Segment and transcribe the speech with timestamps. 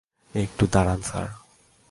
[0.35, 1.27] একটু দাঁড়ান, স্যার!